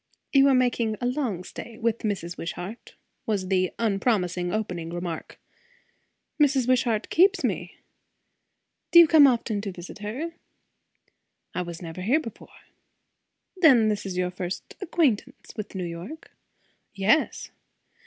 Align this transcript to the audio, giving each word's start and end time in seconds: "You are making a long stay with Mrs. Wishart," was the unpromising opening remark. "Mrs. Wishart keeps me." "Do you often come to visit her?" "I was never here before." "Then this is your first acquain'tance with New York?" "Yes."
"You 0.33 0.47
are 0.47 0.55
making 0.55 0.95
a 0.99 1.05
long 1.05 1.43
stay 1.43 1.77
with 1.77 1.99
Mrs. 1.99 2.35
Wishart," 2.35 2.95
was 3.27 3.49
the 3.49 3.71
unpromising 3.77 4.51
opening 4.51 4.89
remark. 4.89 5.39
"Mrs. 6.41 6.67
Wishart 6.67 7.11
keeps 7.11 7.43
me." 7.43 7.77
"Do 8.89 8.97
you 8.97 9.05
often 9.13 9.57
come 9.61 9.61
to 9.61 9.71
visit 9.71 9.99
her?" 9.99 10.33
"I 11.53 11.61
was 11.61 11.83
never 11.83 12.01
here 12.01 12.19
before." 12.19 12.47
"Then 13.57 13.89
this 13.89 14.03
is 14.07 14.17
your 14.17 14.31
first 14.31 14.75
acquain'tance 14.81 15.55
with 15.55 15.75
New 15.75 15.85
York?" 15.85 16.31
"Yes." 16.95 17.51